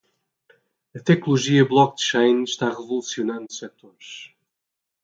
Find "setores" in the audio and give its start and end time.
3.53-4.33